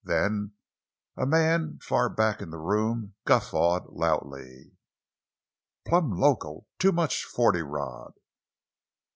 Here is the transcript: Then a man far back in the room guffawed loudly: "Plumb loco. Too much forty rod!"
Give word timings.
Then 0.03 0.53
a 1.15 1.27
man 1.27 1.77
far 1.79 2.09
back 2.09 2.41
in 2.41 2.49
the 2.49 2.57
room 2.57 3.13
guffawed 3.23 3.85
loudly: 3.93 4.75
"Plumb 5.85 6.19
loco. 6.19 6.65
Too 6.79 6.91
much 6.91 7.23
forty 7.23 7.61
rod!" 7.61 8.13